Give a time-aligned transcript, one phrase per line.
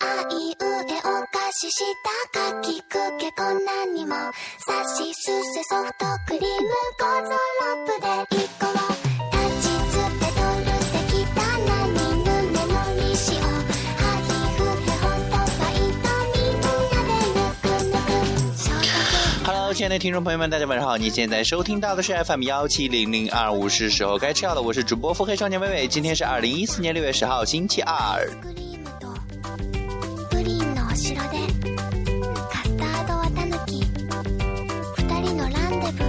[0.00, 0.56] 哈う
[0.88, 1.50] えお菓
[19.72, 20.96] 亲爱的听众朋友们，大家晚上好！
[20.96, 24.60] 你现在收听到的是 FM 幺七零零二五，是时候该吃药了。
[24.60, 28.20] 我是主播腹黑少年伟伟，今天是二零一四年六月十号，星期二。
[30.89, 31.37] お城で
[32.49, 33.85] カスタードはタヌキ
[34.97, 36.05] 二人のランデブー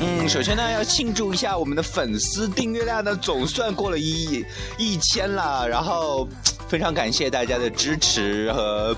[0.00, 4.44] 嗯，首先呢，要庆祝一下我们的粉丝订阅量呢，总算过了一
[4.78, 5.66] 一千了。
[5.68, 6.28] 然后
[6.68, 8.96] 非常感谢大家的支持和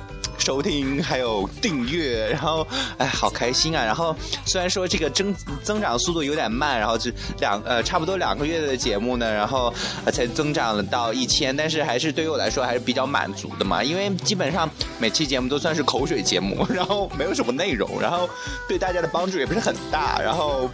[0.50, 2.28] 收听，还有订阅。
[2.28, 2.66] 然后
[2.98, 3.86] 哎，好开心啊！
[3.86, 4.16] 然后
[4.48, 5.32] 虽然说这个增
[5.62, 9.72] 增长速度有点慢，然后就两呃差不多两个月的节目呢，然后、
[10.12, 14.68] 才增长了到一千，但是还是对于我来说还是比较满足的嘛，因为基本上
[14.98, 18.28] 每期节目都算是口水节目，然后没有什么内容，然后
[18.68, 20.68] 对大家的帮助也不是很大，然后。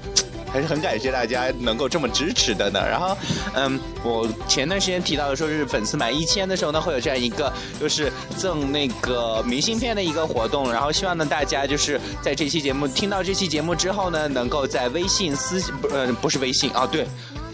[0.55, 2.79] 还是很感谢大家能够这么支持的呢。
[2.79, 3.17] 然后，
[3.55, 10.71] 嗯，我前段时间提到的说是粉丝满一千的时候呢，会有这样一个就是赠那个明信片的一个活动。
[10.71, 17.05] 然后希望呢大家就是在这期节目听到这期节目之后呢，能够在微信私不呃不是微信啊对。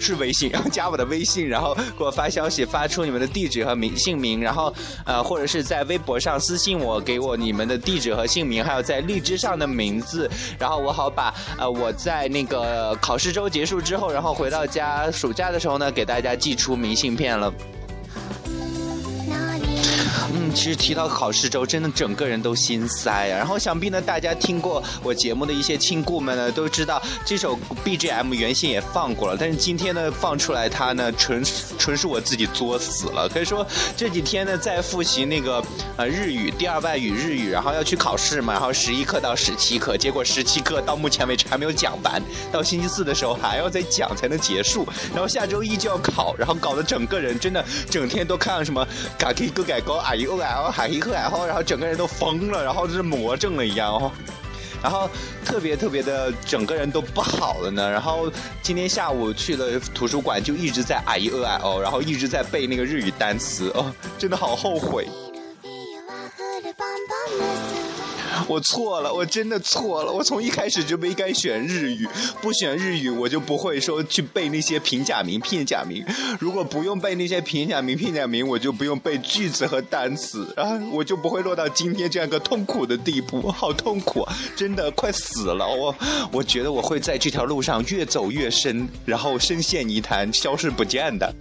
[0.01, 4.73] 是微信，然 后加我的微信，然后给我发消息，发出你们的地址和名姓名，然后
[5.05, 17.53] 呃或者是在微博上私信我，给我你们的地址和姓名，还有在荔枝上的名字，然后我好把呃我在那个考试周结束之后，然后回到家暑假的时候呢，给大家寄出明信片了。
[20.53, 31.43] 其实提到考试周，真的整个人都心塞呀、然后想必呢，大家听过我节目的一些亲故们呢，都知道这首 BGM 原先也放过了，但是今天呢放出来它呢，纯
[31.77, 33.29] 纯是我自己作死了。
[33.29, 35.63] 可以说这几天呢在复习那个
[35.97, 48.85] 呃日语第二外语日语，然后要去考试嘛，然后十一课到十七课，结果十七课到目前为止还没有讲完，到星期四的时候还要再讲才能结束，然后下周一就要考，然后搞得整个人真的整天都看什么
[49.17, 54.11] 嘎 K 哥改高啊一 O L 海一克然后然后整个人都疯了，然后就是魔怔了一样哦。
[54.81, 55.07] 然后
[55.45, 57.87] 特别特别的，整个人都不好了呢。
[57.87, 58.31] 然后
[58.63, 65.07] 今天下午去了图书馆，就一直在 I E O L，然后一直在背那个日语单词哦，真的好后悔。
[68.51, 70.11] 我错了，我真的错了。
[70.11, 72.05] 我从一开始就不应该选日语，
[72.41, 76.05] 不选日语我就不会说去背那些平假名、片假名。
[76.37, 84.27] 如果不用背那些平假名、片假名，我就不用背句子和单词啊，我就不会落到今天这样一个痛苦的地步，好痛苦！
[84.53, 85.65] 真的快死了。
[85.65, 85.95] 我
[86.33, 91.33] 我觉得我会在这条路上越走越深，然后深陷泥潭，消失不见的。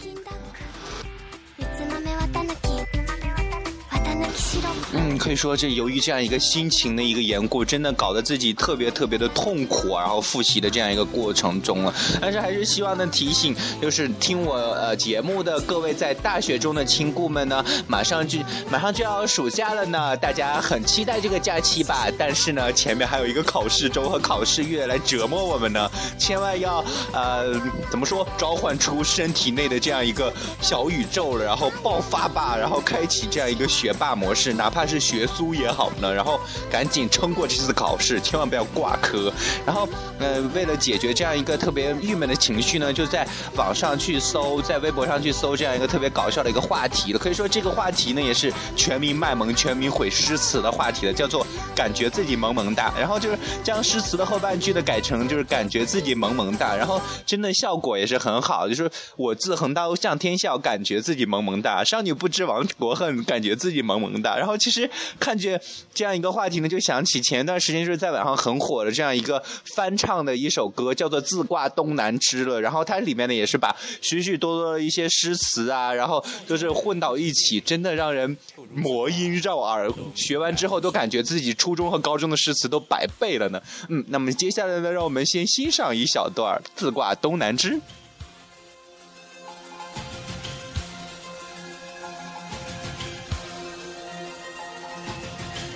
[4.93, 11.95] 嗯，可以说这由于这样一个心情的一个缘故，真的搞得自己特别特别的痛苦啊，然后复习的这样一个过程中了。
[12.21, 22.09] 但是还是希望呢提醒，就是听我呃节目的各位在大学中的亲故们呢，马上就马上就要暑假了呢，大家很期待这个假期吧。
[22.19, 27.55] 但是呢，前面还有一个考试周和考试月来折磨我们呢，千万要呃
[27.89, 39.31] 怎么说，召唤出身体内的这样一个小宇宙了，然后爆发吧，然后开启这样一个学霸模式，哪怕怕是学苏也好呢，然后赶紧撑过这次考试，千万不要挂科。
[39.67, 39.87] 然后
[40.19, 47.19] 呃，为了解决这样一个特别郁闷的情绪呢，就在网上去搜，在微博上去搜这样一个特别搞笑的一个话题了。
[47.19, 52.91] 可以说这个话题呢，也是全民卖萌、全民毁诗词的话题了，叫做感觉自己萌萌哒。
[52.99, 64.39] 然后就是将诗词的后半句呢改成就是感觉自己萌萌哒，然后真的效果也是很好，就是我自横刀向天笑，感觉自己萌萌哒；少女不知亡国恨，感觉自己萌萌哒。
[64.39, 64.89] 然后其其实
[65.19, 65.61] 看见
[65.93, 69.43] 这样一个话题呢，就想起前一段时间就是在网上很火的这样一个
[69.75, 72.61] 翻唱的一首歌，叫做《自挂东南枝》了。
[72.61, 78.37] 然后它里面呢也是把许许多多的一些诗词啊，然后就是混到一起，真的让人
[78.73, 79.91] 魔音绕耳。
[80.15, 83.61] 学完之后都感觉自己初中和高中的诗词都白背了呢。
[83.89, 87.73] 嗯，那么接下来呢，让我们先欣赏一小段《自挂东南枝》。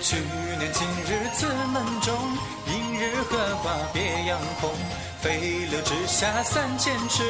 [0.04, 2.14] 去年今日此门中，
[2.66, 4.70] 映日荷花别样红。
[5.22, 7.24] 飞流直下三千尺，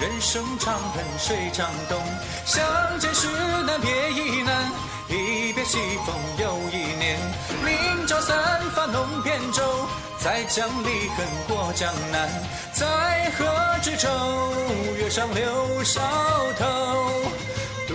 [0.00, 2.00] 人生长恨水长东。
[2.46, 2.64] 相
[2.98, 3.28] 见时
[3.66, 4.72] 难别亦难，
[5.10, 5.76] 一别西
[6.06, 7.20] 风又一年。
[7.62, 9.62] 明朝散发弄扁舟，
[10.18, 12.26] 再将离恨过江南。
[12.72, 13.44] 在河
[13.82, 14.08] 之洲，
[14.96, 16.00] 月上柳梢
[16.58, 17.10] 头，
[17.86, 17.94] 独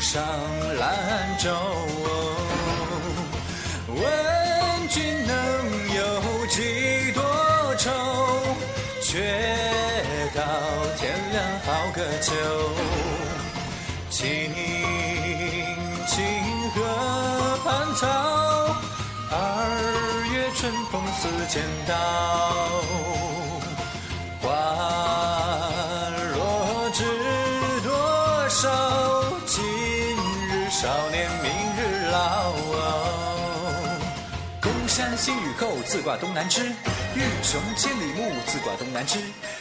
[0.00, 0.20] 上
[0.76, 1.50] 兰舟。
[6.52, 7.22] 几多
[7.78, 7.90] 愁？
[9.00, 9.18] 却
[10.34, 10.42] 道
[10.98, 12.30] 天凉好个秋。
[14.10, 14.52] 青
[16.06, 16.14] 青
[16.74, 16.76] 河
[17.64, 18.06] 畔草，
[19.30, 19.34] 二
[20.30, 21.90] 月春风似剪刀。
[24.42, 24.50] 花
[35.22, 36.62] 宫山新雨后，自挂东南枝。
[37.14, 39.20] 欲穷千里目，自挂东南枝。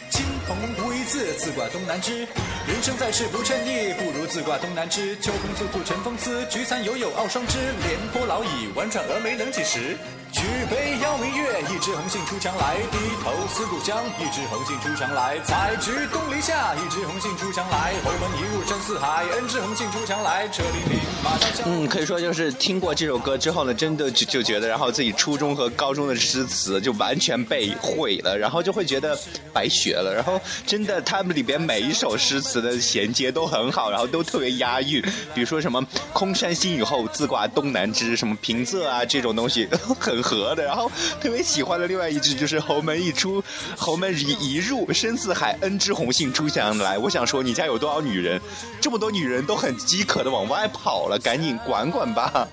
[0.10, 2.28] 金鹏无一字，自挂东南枝。
[2.68, 5.16] 人生在世不称意，不如自挂东南枝。
[5.20, 7.60] 秋风簌簌晨风思，菊残犹有傲霜枝。
[7.60, 9.96] 廉颇老矣，宛转蛾眉能几时？
[10.42, 12.78] 举杯邀明月，一枝红杏出墙来。
[12.92, 15.40] 低头思故乡，一枝红杏出墙来。
[15.42, 17.94] 采菊东篱下，一枝红杏出墙来。
[18.04, 20.48] 侯门一入深似海，恩知红杏出墙来。
[20.48, 21.64] 车辚辚，马上萧。
[21.68, 29.16] 嗯，可以说就是听过这首歌之后呢，真的就就觉得，然后自己初中和高中的诗词就完全被毁了，然后就会觉得
[29.54, 30.12] 白学了。
[30.12, 35.00] 然后真的，他们里边每一首诗词的衔接都很好，然后都特别押韵。
[35.36, 40.64] 比如说什么“空山新雨后，自挂东南枝”，什么平仄啊这种东西 很合的。
[40.64, 43.44] 然后特别喜欢的另外一句就是“侯门一出，
[43.78, 46.98] 侯门一一入深似海，恩知红杏出墙来”。
[47.00, 48.42] 我想说，你家有多少女人？
[48.80, 52.48] 这么多女人都很饥渴的往外跑了，赶紧管管吧。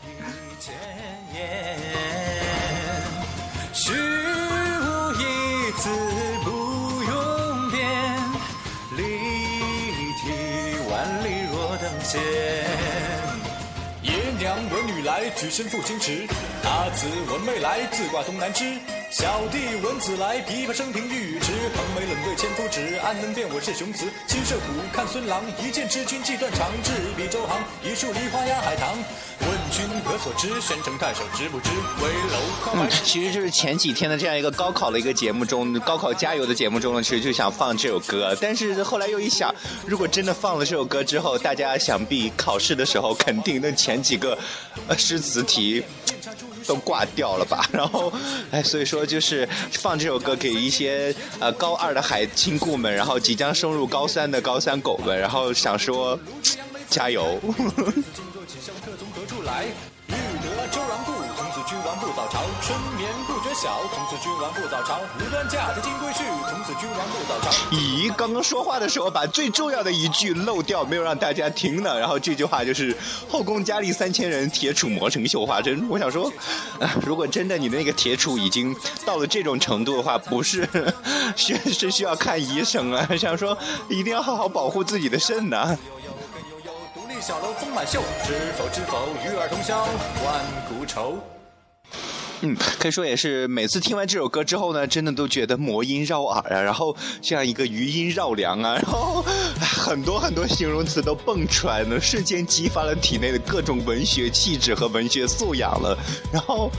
[0.60, 0.74] 前
[1.34, 1.78] 言，
[3.72, 5.88] 虚无一字
[6.44, 6.50] 不
[7.04, 7.80] 用辩，
[8.96, 9.02] 立
[10.18, 10.22] 体
[10.90, 12.67] 万里若登仙。
[15.02, 16.26] 来，举身赴京池。
[16.64, 18.64] 阿姊闻妹来，自挂东南枝。
[19.10, 21.52] 小弟闻姊来，琵琶声停欲语迟。
[21.74, 24.06] 横眉冷对千夫指，安能辨我是雄雌？
[24.26, 24.62] 金射虎，
[24.92, 26.70] 看孙郎，一剑知君计断肠。
[26.82, 28.96] 至笔周行，一树梨花压海棠。
[29.78, 30.60] 君何所知？
[30.60, 31.70] 宣城太守知不知？
[32.02, 39.54] 危楼靠嗯， 其实就是前几天的这样一个高考的一个节目中，高考加油的节目中呢，其实就想放这首歌，但是后来又一想，
[39.86, 44.36] 如果真的放了这首歌之后，大家想必考试的时候肯定那前几个
[44.88, 45.84] 呃诗词题。
[46.66, 48.12] 都挂掉了吧， 然后，
[48.50, 56.18] 哎，所以说就是放这首歌给一些呃高二的海亲故们，然后即将升入高三的高三狗们，然后想说，
[56.88, 57.38] 加油。
[60.08, 61.12] 欲得周郎顾，
[61.68, 62.40] 君王不早朝。
[62.62, 65.00] 春眠不觉晓，从此君王不早朝。
[65.20, 67.50] 无端嫁得金龟婿，从此君王不早朝。
[67.70, 71.98] 咦，刚刚说话的时候把最重要的一句漏掉，没有让大家听呢。
[72.00, 72.96] 然后这句话就是
[73.28, 75.86] “后宫佳丽三千人，铁杵磨成绣花针”。
[75.90, 76.32] 我想说，
[76.80, 78.74] 啊， 如果真的你的那个铁杵已经
[79.04, 80.66] 到了这种程度的话，不是
[81.36, 83.06] 是是需要看医生啊。
[83.18, 83.56] 想说
[83.90, 85.76] 一定要好好保护自己的肾呐、
[87.20, 88.02] 小楼风满袖。
[88.24, 89.84] 知否知否，与尔同销
[90.24, 91.18] 万古愁。
[92.40, 99.24] 嗯，可以说也是每次听完这首歌之后呢，真的都觉得魔音绕耳啊，然后这样一个余音绕梁啊， 然后
[99.60, 105.98] 很多很多形容词都蹦出来了，瞬间激发了体内的各种文学气质和文学素养了，
[106.32, 106.70] 然后，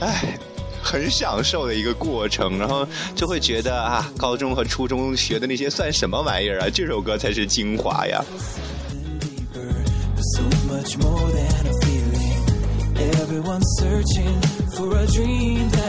[0.00, 0.38] 哎。
[0.80, 6.68] 很享受的一个过程，然后就会觉得啊，高中和初中学的那些算什么玩意儿啊？
[6.72, 8.24] 这首歌才是精华呀！
[10.34, 12.38] So much more than a feeling.
[13.20, 14.40] Everyone's searching
[14.76, 15.87] for a dream that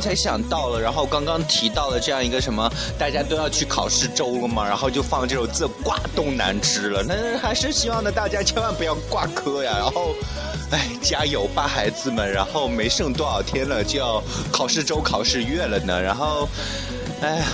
[0.00, 7.04] 才想到了，然后刚刚提到了这样一个什么，大家都要去考试周了嘛，然后就放这首字挂东南枝了。
[7.06, 9.74] 那还是希望呢，大家千万不要挂科呀。
[9.78, 10.14] 然后，
[10.70, 12.30] 哎，加油吧，孩子们！
[12.32, 16.00] 然后没剩多少天了，就要考试周、考试月了呢。
[16.00, 16.48] 然后，
[17.20, 17.44] 哎呀。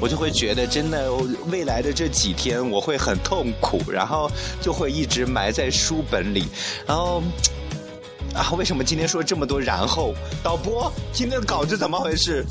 [0.00, 1.12] 我就会觉得，真的
[1.46, 4.28] 未来的这几天我会很痛苦，然后
[4.60, 6.48] 就会一直埋在书本里，
[6.84, 7.22] 然后
[8.34, 10.14] 啊，为什么今天说这么多然后？
[10.42, 12.44] 导播，今天的稿子怎么回事？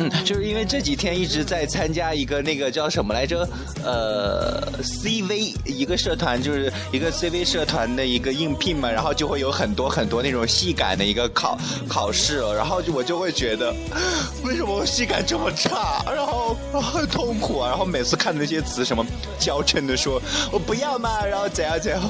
[0.00, 3.48] 嗯， 就是因为这几天一直在参加一个那个叫什么来着？
[3.84, 13.72] 呃，CV 一个社团，就是一个 CV 社团的一个应聘嘛，然后就会有很多很多那种戏感的一个考考试，然后我就会觉得，
[14.44, 16.02] 为什么我戏感这么差？
[16.06, 19.04] 然后然后很痛苦啊，然后每次看那些词什么
[19.38, 22.00] 娇嗔的说我不要嘛，然后怎样怎样。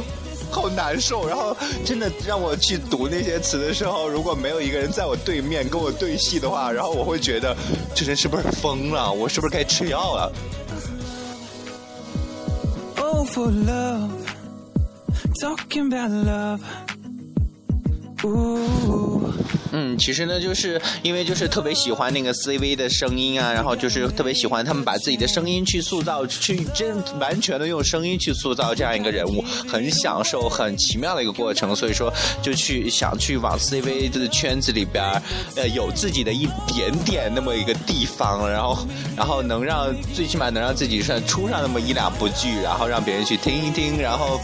[0.51, 1.27] 好难受。
[1.27, 7.57] 然后真的让我去读那些词的时候，如果没有一个人在我对面跟我对戏的话，然后我会觉得
[7.95, 9.13] 这人是不是疯了？
[9.13, 10.33] 我是不是该吃药了
[12.97, 14.11] ？Oh, for love.
[15.41, 16.61] Talking about love.
[18.23, 19.33] oh
[19.73, 31.75] 嗯，其实呢，就是因为就是特别喜欢那个 CV 的声音啊，然后就是特别喜欢他们把自己的声音去塑造，去真完全的用声音去塑造这样一个人物，很享受、很奇妙的一个过程。
[31.75, 32.13] 所以说，
[32.43, 35.05] 就去想去往 CV 的圈子里边，
[35.57, 38.87] 呃，有自己的一点点那么一个地方，然后
[39.17, 44.41] 然后能让最起码能让自己算出上那么一两部剧，然后让别人去听一听，然后。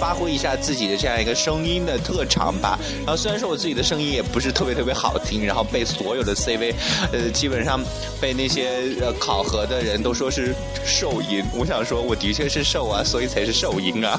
[0.00, 2.78] 发挥一下自己的这样一个声音的特长吧。
[3.04, 6.74] 然后虽然说我自己的声音也不是特别特别好听，然后被所有的 CV，
[7.12, 7.78] 呃，基本上
[8.20, 10.54] 被那些呃考核的人都说是
[10.84, 11.44] 瘦音。
[11.54, 14.18] 我想说，我的确是瘦啊，所以才是瘦音啊。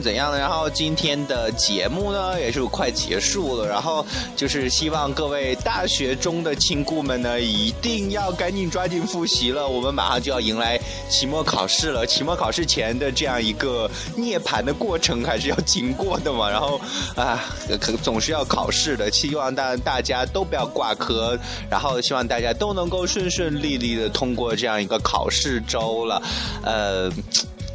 [0.00, 4.04] 怎样呢，然后今天的节目呢也是快结束了，然后
[4.36, 10.78] 就是希望各位大学中的亲故们呢，一定要赶紧抓紧复习了，我们马上就要迎来
[11.08, 12.06] 期末考试了。
[12.06, 16.80] 期末考试前的这样一个涅槃的过程还是要经过的嘛，然后
[17.14, 17.44] 啊，
[17.80, 21.38] 可总是要考试的，希望大大家都不要挂科，
[21.70, 26.22] 然后希望大家都能够顺顺利利的通过这样一个考试周了，
[26.62, 27.10] 呃。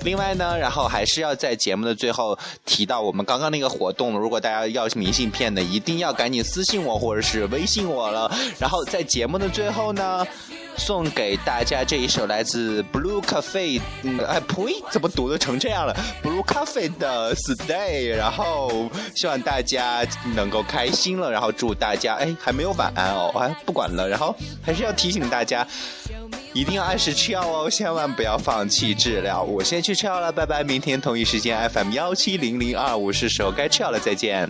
[0.04, 8.32] 另外呢，然后还是要在节目的最后提到我们刚刚那个活动，如果大家要明信片的，一定要赶紧私信我或者是微信我了。
[8.60, 10.26] 然后在节目的最后呢，
[10.78, 20.06] 送给大家这一首来自 Blue Cafe，嗯，哎呸，怎么读的成这样了？Blue Cafe 的 Stay，然后希望大家
[20.36, 25.66] 能够开心了，然后祝大家哎还没有晚安哦，哎不管了，然后还是要提醒大家。
[26.54, 29.42] 一定要按时吃药哦，千万不要放弃治疗。
[29.42, 30.64] 我先去吃药了，拜拜。
[30.64, 34.48] 明天同一时间 FM 幺七零零二五是时候该吃药了，再见。